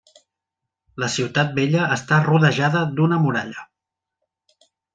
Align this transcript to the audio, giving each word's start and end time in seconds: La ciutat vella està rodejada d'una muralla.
La 1.03 1.09
ciutat 1.15 1.53
vella 1.59 1.85
està 1.97 2.19
rodejada 2.25 2.83
d'una 2.97 3.23
muralla. 3.27 3.69